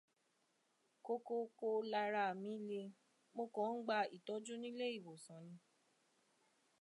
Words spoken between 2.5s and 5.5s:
le, Mo kàn ń gbà ìtọ́jú nílé ìwòsàn